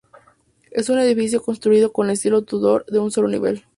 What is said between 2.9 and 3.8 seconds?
un solo nivel.